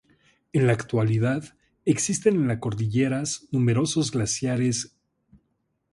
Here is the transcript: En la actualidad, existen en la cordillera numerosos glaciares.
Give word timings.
En 0.51 0.65
la 0.65 0.73
actualidad, 0.73 1.55
existen 1.85 2.33
en 2.35 2.47
la 2.47 2.59
cordillera 2.59 3.21
numerosos 3.51 4.09
glaciares. 4.11 4.97